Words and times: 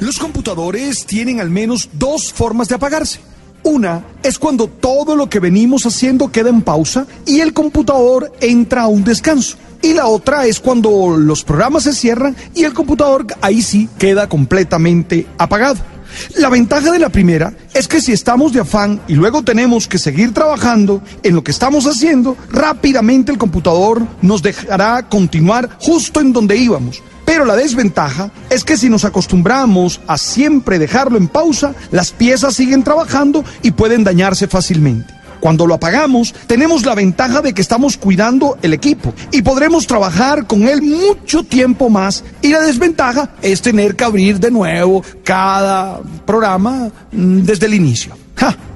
Los 0.00 0.18
computadores 0.18 1.04
tienen 1.06 1.40
al 1.40 1.50
menos 1.50 1.88
dos 1.92 2.32
formas 2.32 2.68
de 2.68 2.76
apagarse. 2.76 3.18
Una 3.64 4.04
es 4.22 4.38
cuando 4.38 4.68
todo 4.68 5.16
lo 5.16 5.28
que 5.28 5.40
venimos 5.40 5.86
haciendo 5.86 6.30
queda 6.30 6.50
en 6.50 6.62
pausa 6.62 7.04
y 7.26 7.40
el 7.40 7.52
computador 7.52 8.32
entra 8.40 8.82
a 8.82 8.86
un 8.86 9.02
descanso. 9.02 9.56
Y 9.82 9.94
la 9.94 10.06
otra 10.06 10.46
es 10.46 10.60
cuando 10.60 11.16
los 11.16 11.42
programas 11.42 11.82
se 11.82 11.92
cierran 11.92 12.36
y 12.54 12.62
el 12.62 12.74
computador 12.74 13.26
ahí 13.40 13.60
sí 13.60 13.88
queda 13.98 14.28
completamente 14.28 15.26
apagado. 15.36 15.78
La 16.36 16.48
ventaja 16.48 16.92
de 16.92 16.98
la 17.00 17.08
primera 17.08 17.52
es 17.74 17.88
que 17.88 18.00
si 18.00 18.12
estamos 18.12 18.52
de 18.52 18.60
afán 18.60 19.00
y 19.08 19.14
luego 19.14 19.42
tenemos 19.42 19.88
que 19.88 19.98
seguir 19.98 20.32
trabajando 20.32 21.02
en 21.22 21.34
lo 21.34 21.42
que 21.42 21.50
estamos 21.50 21.86
haciendo, 21.86 22.36
rápidamente 22.50 23.32
el 23.32 23.38
computador 23.38 24.02
nos 24.22 24.42
dejará 24.42 25.08
continuar 25.08 25.68
justo 25.80 26.20
en 26.20 26.32
donde 26.32 26.56
íbamos. 26.56 27.02
Pero 27.28 27.44
la 27.44 27.56
desventaja 27.56 28.30
es 28.48 28.64
que 28.64 28.78
si 28.78 28.88
nos 28.88 29.04
acostumbramos 29.04 30.00
a 30.06 30.16
siempre 30.16 30.78
dejarlo 30.78 31.18
en 31.18 31.28
pausa, 31.28 31.74
las 31.90 32.10
piezas 32.10 32.54
siguen 32.54 32.82
trabajando 32.82 33.44
y 33.60 33.72
pueden 33.72 34.02
dañarse 34.02 34.48
fácilmente. 34.48 35.12
Cuando 35.38 35.66
lo 35.66 35.74
apagamos, 35.74 36.34
tenemos 36.46 36.86
la 36.86 36.94
ventaja 36.94 37.42
de 37.42 37.52
que 37.52 37.60
estamos 37.60 37.98
cuidando 37.98 38.56
el 38.62 38.72
equipo 38.72 39.12
y 39.30 39.42
podremos 39.42 39.86
trabajar 39.86 40.46
con 40.46 40.68
él 40.68 40.80
mucho 40.80 41.42
tiempo 41.42 41.90
más. 41.90 42.24
Y 42.40 42.48
la 42.48 42.62
desventaja 42.62 43.28
es 43.42 43.60
tener 43.60 43.94
que 43.94 44.04
abrir 44.04 44.40
de 44.40 44.50
nuevo 44.50 45.04
cada 45.22 46.00
programa 46.24 46.90
mm, 47.12 47.42
desde 47.42 47.66
el 47.66 47.74
inicio. 47.74 48.16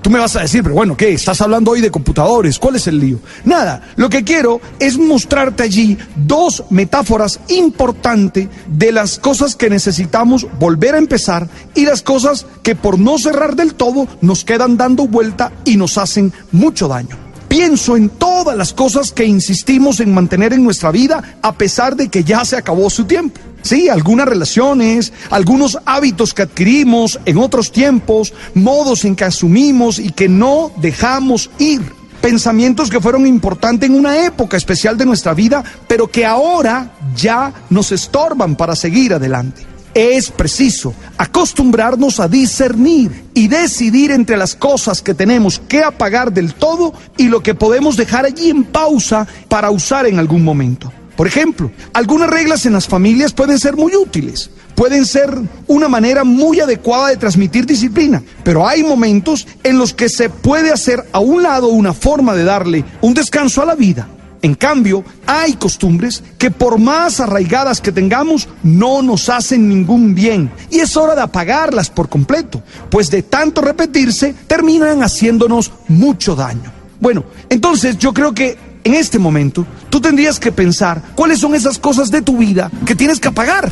Tú 0.03 0.11
me 0.11 0.19
vas 0.19 0.35
a 0.35 0.41
decir, 0.41 0.65
pero 0.65 0.75
bueno, 0.75 0.97
¿qué? 0.97 1.13
Estás 1.13 1.41
hablando 1.41 1.71
hoy 1.71 1.81
de 1.81 1.93
computadores, 1.93 2.59
¿cuál 2.59 2.75
es 2.75 2.89
el 2.89 2.99
lío? 2.99 3.21
Nada, 3.45 3.93
lo 3.95 4.11
que 4.11 4.25
quiero 4.25 4.61
es 4.81 4.99
mostrarte 4.99 5.63
allí 5.63 5.97
dos 6.17 6.65
metáforas 6.71 7.39
importantes 7.49 8.49
de 8.67 8.91
las 8.91 9.21
cosas 9.21 9.55
que 9.55 9.71
necesitamos 9.71 10.49
volver 10.59 10.97
a 10.97 10.99
empezar 10.99 11.49
y 11.77 11.87
las 11.87 12.03
cosas 12.03 12.47
que 12.65 12.75
por 12.75 12.99
no 12.99 13.17
cerrar 13.17 13.55
del 13.55 13.75
todo 13.75 14.09
nos 14.21 14.45
quedan 14.45 14.77
dando 14.77 15.07
vuelta 15.07 15.53
y 15.65 15.77
nos 15.77 15.97
hacen 15.99 16.33
mucho 16.51 16.89
daño. 16.89 17.17
Pienso 17.47 17.97
en 17.97 18.09
todas 18.09 18.57
las 18.57 18.73
cosas 18.73 19.13
que 19.13 19.25
insistimos 19.25 20.01
en 20.01 20.13
mantener 20.13 20.53
en 20.53 20.65
nuestra 20.65 20.91
vida 20.91 21.37
a 21.43 21.53
pesar 21.53 21.95
de 21.95 22.09
que 22.09 22.25
ya 22.25 22.45
se 22.45 22.57
acabó 22.57 22.91
su 22.91 23.05
tiempo. 23.05 23.41
Sí, 23.63 23.89
algunas 23.89 24.27
relaciones, 24.27 25.13
algunos 25.31 25.79
hábitos 25.87 26.35
que 26.35 26.43
adquirimos 26.43 27.19
en 27.25 27.39
otros 27.39 27.71
tiempos, 27.71 28.35
modos 28.55 29.05
en 29.05 29.15
que 29.15 29.25
asumimos 29.25 29.99
y 29.99 30.11
que 30.11 30.29
no 30.29 30.73
dejamos 30.77 31.51
ir. 31.59 31.81
Pensamientos 32.21 32.91
que 32.91 33.01
fueron 33.01 33.27
importantes 33.27 33.89
en 33.89 33.97
una 33.97 34.25
época 34.25 34.57
especial 34.57 34.97
de 34.97 35.07
nuestra 35.07 35.35
vida, 35.35 35.65
pero 35.89 36.09
que 36.09 36.25
ahora 36.25 36.93
ya 37.17 37.53
nos 37.71 37.91
estorban 37.93 38.57
para 38.57 38.77
seguir 38.77 39.15
adelante. 39.15 39.67
Es 39.95 40.31
preciso 40.31 40.95
acostumbrarnos 41.19 42.19
a 42.19 42.29
discernir 42.29 43.27
y 43.35 43.49
decidir 43.49 44.11
entre 44.11 44.37
las 44.37 44.55
cosas 44.55 45.03
que 45.03 45.15
tenemos 45.15 45.61
que 45.69 45.83
apagar 45.83 46.33
del 46.33 46.55
todo 46.55 46.95
y 47.17 47.29
lo 47.29 47.43
que 47.43 47.55
podemos 47.55 47.97
dejar 47.97 48.25
allí 48.25 48.51
en 48.51 48.65
pausa 48.65 49.27
para 49.48 49.70
usar 49.70 50.07
en 50.07 50.19
algún 50.19 50.42
momento. 50.42 50.91
Por 51.17 51.27
ejemplo, 51.27 51.70
algunas 51.92 52.30
reglas 52.30 52.64
en 52.67 52.73
las 52.73 52.89
familias 52.89 53.33
pueden 53.33 53.58
ser 53.58 53.77
muy 53.77 53.95
útiles, 53.95 54.50
pueden 54.74 55.05
ser 55.05 55.39
una 55.67 55.89
manera 55.89 56.24
muy 56.24 56.61
adecuada 56.61 57.08
de 57.08 57.17
transmitir 57.17 57.67
disciplina, 57.67 58.23
pero 58.42 58.67
hay 58.67 58.83
momentos 58.83 59.46
en 59.62 59.78
los 59.78 59.92
que 59.92 60.08
se 60.08 60.30
puede 60.30 60.73
hacer 60.73 61.05
a 61.12 61.20
un 61.20 61.42
lado 61.42 61.68
una 61.68 61.92
forma 61.92 62.34
de 62.34 62.45
darle 62.45 62.84
un 63.02 63.14
descanso 63.14 63.62
a 63.62 63.67
la 63.67 63.74
vida. 63.74 64.08
En 64.42 64.56
cambio, 64.56 65.05
hay 65.24 65.52
costumbres 65.52 66.24
que 66.36 66.50
por 66.50 66.78
más 66.78 67.20
arraigadas 67.20 67.80
que 67.80 67.92
tengamos, 67.92 68.48
no 68.64 69.00
nos 69.00 69.29
hacen 69.29 69.68
ningún 69.68 70.17
bien. 70.17 70.50
Y 70.68 70.80
es 70.80 70.96
hora 70.96 71.14
de 71.14 71.20
apagarlas 71.20 71.90
por 71.90 72.08
completo, 72.08 72.61
pues 72.90 73.08
de 73.08 73.23
tanto 73.23 73.61
repetirse, 73.61 74.34
terminan 74.48 75.05
haciéndonos 75.05 75.70
mucho 75.86 76.34
daño. 76.34 76.73
Bueno, 77.00 77.24
entonces 77.48 77.98
yo 77.98 78.12
creo 78.12 78.34
que 78.34 78.72
en 78.85 78.95
este 78.95 79.19
momento 79.19 79.67
tú 79.91 80.01
tendrías 80.01 80.39
que 80.39 80.53
pensar 80.53 81.03
cuáles 81.15 81.39
son 81.39 81.55
esas 81.55 81.79
cosas 81.79 82.11
de 82.11 82.23
tu 82.23 82.39
vida 82.39 82.70
que 82.87 82.95
tienes 82.95 83.20
que 83.20 83.29
apagar 83.29 83.70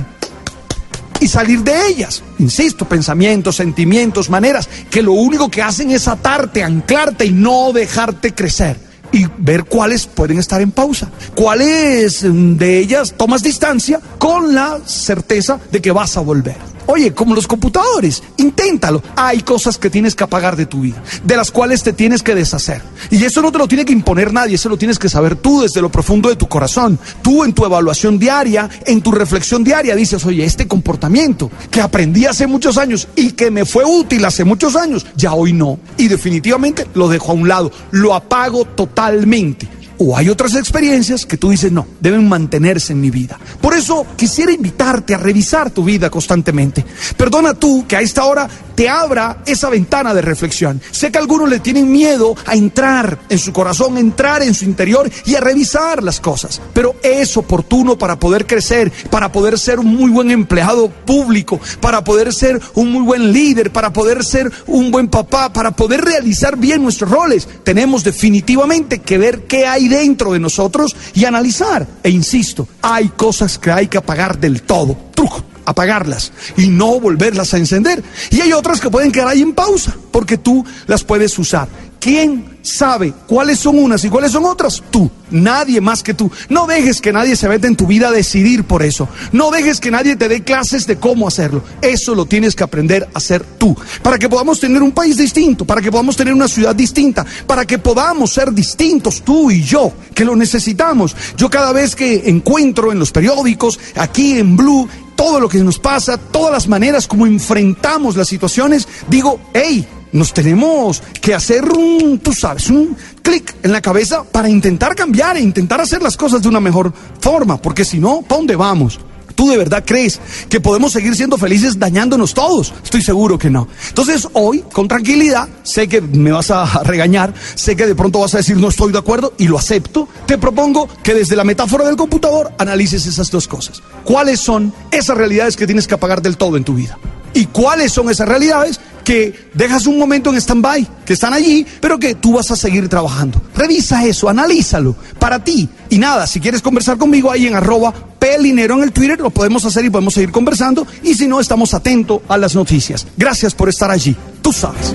y 1.21 1.28
salir 1.28 1.62
de 1.62 1.88
ellas. 1.88 2.22
Insisto, 2.38 2.87
pensamientos, 2.87 3.56
sentimientos, 3.56 4.31
maneras 4.31 4.69
que 4.91 5.03
lo 5.03 5.12
único 5.12 5.50
que 5.50 5.62
hacen 5.62 5.91
es 5.91 6.09
atarte, 6.09 6.65
anclarte 6.65 7.26
y 7.26 7.32
no 7.32 7.72
dejarte 7.72 8.34
crecer. 8.34 8.91
Y 9.12 9.26
ver 9.38 9.65
cuáles 9.65 10.06
pueden 10.06 10.38
estar 10.38 10.60
en 10.60 10.70
pausa, 10.70 11.10
cuáles 11.34 12.22
de 12.22 12.78
ellas 12.78 13.12
tomas 13.16 13.43
distancia 13.43 14.00
con 14.19 14.54
la 14.54 14.78
certeza 14.87 15.59
de 15.72 15.82
que 15.82 15.91
vas 15.91 16.16
a 16.16 16.20
volver. 16.20 16.56
Oye, 16.86 17.12
como 17.14 17.34
los 17.34 17.46
computadores, 17.46 18.22
inténtalo. 18.36 19.02
Hay 19.16 19.41
cosas 19.42 19.78
que 19.78 19.91
tienes 19.91 20.14
que 20.14 20.24
apagar 20.24 20.56
de 20.56 20.66
tu 20.66 20.80
vida, 20.80 21.02
de 21.24 21.36
las 21.36 21.50
cuales 21.50 21.82
te 21.82 21.92
tienes 21.92 22.22
que 22.22 22.34
deshacer. 22.34 22.82
Y 23.10 23.24
eso 23.24 23.42
no 23.42 23.52
te 23.52 23.58
lo 23.58 23.68
tiene 23.68 23.84
que 23.84 23.92
imponer 23.92 24.32
nadie, 24.32 24.54
eso 24.54 24.68
lo 24.68 24.76
tienes 24.76 24.98
que 24.98 25.08
saber 25.08 25.36
tú 25.36 25.62
desde 25.62 25.80
lo 25.80 25.90
profundo 25.90 26.28
de 26.28 26.36
tu 26.36 26.48
corazón. 26.48 26.98
Tú 27.22 27.44
en 27.44 27.52
tu 27.52 27.64
evaluación 27.64 28.19
diaria, 28.19 28.69
en 28.86 29.00
tu 29.00 29.12
reflexión 29.12 29.64
diaria, 29.64 29.94
dices, 29.94 30.24
oye, 30.24 30.44
este 30.44 30.66
comportamiento 30.66 31.50
que 31.70 31.80
aprendí 31.80 32.26
hace 32.26 32.46
muchos 32.46 32.78
años 32.78 33.08
y 33.16 33.32
que 33.32 33.50
me 33.50 33.64
fue 33.64 33.84
útil 33.84 34.24
hace 34.24 34.44
muchos 34.44 34.76
años, 34.76 35.06
ya 35.16 35.34
hoy 35.34 35.52
no. 35.52 35.78
Y 35.96 36.08
definitivamente 36.08 36.86
lo 36.94 37.08
dejo 37.08 37.32
a 37.32 37.34
un 37.34 37.48
lado, 37.48 37.70
lo 37.90 38.14
apago 38.14 38.64
totalmente. 38.64 39.69
O 40.03 40.16
hay 40.16 40.31
otras 40.31 40.55
experiencias 40.55 41.27
que 41.27 41.37
tú 41.37 41.50
dices, 41.50 41.71
no, 41.71 41.87
deben 42.00 42.27
mantenerse 42.27 42.94
en 42.94 43.03
mi 43.03 43.11
vida. 43.11 43.38
Por 43.61 43.75
eso 43.75 44.06
quisiera 44.16 44.50
invitarte 44.50 45.15
a 45.15 45.19
revisar 45.19 45.71
tu 45.71 45.84
vida 45.84 46.09
constantemente. 46.09 46.83
Perdona 47.19 47.53
tú 47.53 47.84
que 47.87 47.97
a 47.97 48.00
esta 48.00 48.25
hora 48.25 48.49
te 48.80 48.88
abra 48.88 49.42
esa 49.44 49.68
ventana 49.68 50.14
de 50.14 50.22
reflexión. 50.22 50.80
Sé 50.91 51.12
que 51.12 51.18
algunos 51.18 51.50
le 51.50 51.60
tienen 51.60 51.92
miedo 51.92 52.34
a 52.46 52.54
entrar 52.54 53.18
en 53.28 53.38
su 53.38 53.52
corazón, 53.52 53.98
entrar 53.98 54.42
en 54.42 54.54
su 54.54 54.64
interior 54.64 55.10
y 55.26 55.34
a 55.34 55.41
revisar 55.41 56.02
las 56.02 56.18
cosas. 56.18 56.62
Pero 56.72 56.96
es 57.02 57.36
oportuno 57.36 57.98
para 57.98 58.19
poder 58.19 58.46
crecer, 58.46 58.90
para 59.10 59.30
poder 59.30 59.58
ser 59.58 59.80
un 59.80 59.94
muy 59.94 60.10
buen 60.10 60.30
empleado 60.30 60.88
público, 60.88 61.60
para 61.82 62.02
poder 62.02 62.32
ser 62.32 62.58
un 62.72 62.90
muy 62.90 63.02
buen 63.02 63.34
líder, 63.34 63.70
para 63.70 63.92
poder 63.92 64.24
ser 64.24 64.50
un 64.66 64.90
buen 64.90 65.08
papá, 65.08 65.52
para 65.52 65.72
poder 65.72 66.00
realizar 66.00 66.56
bien 66.56 66.82
nuestros 66.82 67.10
roles. 67.10 67.46
Tenemos 67.62 68.02
definitivamente 68.02 69.00
que 69.00 69.19
ver 69.19 69.42
qué 69.42 69.66
hay 69.66 69.88
dentro 69.88 70.32
de 70.32 70.40
nosotros 70.40 70.96
y 71.12 71.26
analizar. 71.26 71.86
E 72.02 72.08
insisto, 72.08 72.66
hay 72.80 73.10
cosas 73.10 73.58
que 73.58 73.72
hay 73.72 73.88
que 73.88 73.98
apagar 73.98 74.38
del 74.38 74.62
todo. 74.62 74.96
Truco 75.14 75.50
apagarlas 75.70 76.32
y 76.56 76.69
no 76.69 77.00
volverlas 77.00 77.54
a 77.54 77.58
encender. 77.58 78.03
Y 78.31 78.41
hay 78.41 78.53
otras 78.53 78.81
que 78.81 78.91
pueden 78.91 79.12
quedar 79.12 79.28
ahí 79.28 79.42
en 79.42 79.54
pausa 79.54 79.97
porque 80.10 80.38
tú 80.38 80.64
las 80.86 81.04
puedes 81.04 81.38
usar. 81.38 81.69
¿Quién 82.00 82.58
sabe 82.62 83.12
cuáles 83.26 83.58
son 83.58 83.78
unas 83.78 84.03
y 84.04 84.08
cuáles 84.08 84.32
son 84.32 84.47
otras? 84.47 84.82
Tú, 84.91 85.10
nadie 85.31 85.82
más 85.82 86.03
que 86.03 86.14
tú. 86.14 86.31
No 86.48 86.66
dejes 86.66 87.03
que 87.03 87.12
nadie 87.12 87.36
se 87.36 87.47
meta 87.47 87.66
en 87.66 87.76
tu 87.76 87.86
vida 87.86 88.08
a 88.08 88.10
decidir 88.10 88.64
por 88.64 88.82
eso. 88.82 89.06
No 89.32 89.50
dejes 89.50 89.81
que 89.81 89.91
nadie 89.91 90.16
te 90.16 90.26
dé 90.26 90.42
clases 90.42 90.86
de 90.86 90.97
cómo 90.97 91.28
hacerlo. 91.28 91.62
Eso 91.82 92.14
lo 92.14 92.25
tienes 92.25 92.56
que 92.56 92.64
aprender 92.64 93.06
a 93.12 93.19
hacer 93.19 93.44
tú. 93.44 93.76
Para 94.02 94.19
que 94.19 94.31
podamos 94.31 94.58
tener 94.58 94.82
un 94.82 94.93
país 94.93 95.19
distinto, 95.19 95.67
para 95.67 95.82
que 95.82 95.90
podamos 95.90 96.17
tener 96.17 96.32
una 96.32 96.49
ciudad 96.49 96.75
distinta, 96.75 97.26
para 97.46 97.67
que 97.67 97.78
podamos 97.78 98.32
ser 98.32 98.50
distintos 98.50 99.20
tú 99.20 99.50
y 99.50 99.62
yo, 99.62 99.93
que 100.14 100.25
lo 100.25 100.34
necesitamos. 100.34 101.14
Yo 101.37 101.50
cada 101.50 101.70
vez 101.72 101.94
que 101.94 102.31
encuentro 102.31 102.93
en 102.93 102.99
los 102.99 103.12
periódicos, 103.12 103.78
aquí 103.96 104.38
en 104.38 104.56
Blue, 104.56 104.88
todo 105.20 105.38
lo 105.38 105.50
que 105.50 105.58
nos 105.58 105.78
pasa, 105.78 106.17
todas 106.17 106.50
las 106.50 106.67
maneras 106.67 107.06
como 107.06 107.26
enfrentamos 107.26 108.17
las 108.17 108.26
situaciones, 108.26 108.88
digo, 109.06 109.38
hey, 109.52 109.87
nos 110.12 110.32
tenemos 110.32 111.02
que 111.20 111.34
hacer 111.34 111.62
un, 111.70 112.20
tú 112.20 112.32
sabes, 112.32 112.70
un 112.70 112.96
clic 113.20 113.55
en 113.62 113.70
la 113.70 113.82
cabeza 113.82 114.25
para 114.25 114.49
intentar 114.49 114.96
cambiar 114.96 115.37
e 115.37 115.40
intentar 115.40 115.78
hacer 115.78 116.00
las 116.00 116.17
cosas 116.17 116.40
de 116.40 116.49
una 116.49 116.58
mejor 116.58 116.90
forma, 117.20 117.61
porque 117.61 117.84
si 117.84 117.99
no, 117.99 118.22
¿para 118.22 118.38
dónde 118.38 118.56
vamos? 118.56 118.99
¿Tú 119.35 119.49
de 119.49 119.56
verdad 119.56 119.85
crees 119.87 120.21
que 120.49 120.61
podemos 120.61 120.93
seguir 120.93 121.15
siendo 121.17 121.38
felices 121.38 121.79
dañándonos 121.79 122.35
todos? 122.35 122.73
Estoy 122.82 123.03
seguro 123.03 123.38
que 123.38 123.50
no. 123.50 123.69
Entonces 123.88 124.29
hoy, 124.32 124.65
con 124.73 124.88
tranquilidad, 124.88 125.49
sé 125.62 125.88
que 125.88 126.00
me 126.00 126.32
vas 126.32 126.50
a 126.50 126.82
regañar, 126.82 127.32
sé 127.55 127.77
que 127.77 127.87
de 127.87 127.94
pronto 127.94 128.21
vas 128.21 128.35
a 128.35 128.38
decir 128.38 128.56
no 128.56 128.69
estoy 128.69 128.93
de 128.93 128.99
acuerdo 128.99 129.32
y 129.38 129.49
lo 129.49 129.59
acepto. 129.59 130.09
Te 130.27 130.38
propongo 130.38 130.88
que 131.03 131.15
desde 131.15 131.37
la 131.37 131.44
metáfora 131.44 131.85
del 131.85 131.97
computador 131.97 132.53
analices 132.59 133.06
esas 133.06 133.31
dos 133.31 133.49
cosas. 133.49 133.82
¿Cuáles 134.05 134.41
son 134.41 134.73
esas 134.91 135.17
realidades 135.17 135.56
que 135.56 135.67
tienes 135.67 135.87
que 135.87 135.94
apagar 135.94 136.23
del 136.23 136.37
todo 136.37 136.56
en 136.56 136.65
tu 136.65 136.75
vida? 136.75 136.99
¿Y 137.32 137.47
cuáles 137.47 137.93
son 137.93 138.11
esas 138.11 138.29
realidades 138.29 138.81
que 139.10 139.34
dejas 139.54 139.88
un 139.88 139.98
momento 139.98 140.30
en 140.30 140.36
stand-by, 140.36 140.86
que 141.04 141.14
están 141.14 141.32
allí, 141.34 141.66
pero 141.80 141.98
que 141.98 142.14
tú 142.14 142.34
vas 142.34 142.48
a 142.52 142.54
seguir 142.54 142.88
trabajando? 142.88 143.42
Revisa 143.56 144.04
eso, 144.04 144.28
analízalo 144.28 144.94
para 145.18 145.42
ti. 145.42 145.68
Y 145.88 145.98
nada, 145.98 146.28
si 146.28 146.38
quieres 146.38 146.62
conversar 146.62 146.96
conmigo 146.96 147.28
ahí 147.28 147.48
en 147.48 147.56
arroba 147.56 147.92
pelinero 148.20 148.76
en 148.76 148.84
el 148.84 148.92
Twitter, 148.92 149.18
lo 149.18 149.30
podemos 149.30 149.64
hacer 149.64 149.84
y 149.84 149.90
podemos 149.90 150.14
seguir 150.14 150.30
conversando. 150.30 150.86
Y 151.02 151.14
si 151.14 151.26
no, 151.26 151.40
estamos 151.40 151.74
atentos 151.74 152.20
a 152.28 152.38
las 152.38 152.54
noticias. 152.54 153.04
Gracias 153.16 153.52
por 153.52 153.68
estar 153.68 153.90
allí. 153.90 154.14
Tú 154.42 154.52
sabes. 154.52 154.94